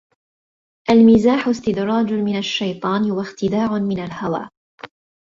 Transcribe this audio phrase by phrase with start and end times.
[0.89, 4.49] الْمِزَاحُ اسْتِدْرَاجٌ مِنْ الشَّيْطَانِ وَاخْتِدَاعٌ مِنْ الْهَوَى